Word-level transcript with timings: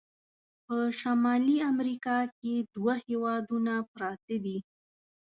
په 0.65 0.77
شمالي 0.99 1.57
امریکا 1.71 2.17
کې 2.39 2.53
دوه 2.73 2.93
هیوادونه 3.07 3.73
پراته 3.91 4.35
دي. 4.45 4.57